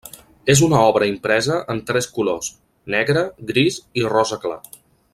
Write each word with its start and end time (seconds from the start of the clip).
És 0.53 0.61
una 0.67 0.79
obra 0.93 1.09
impresa 1.09 1.57
en 1.75 1.83
tres 1.91 2.09
colors: 2.17 2.49
negre, 2.97 3.23
gris 3.53 3.79
i 4.03 4.09
rosa 4.17 4.43
clar. 4.49 4.63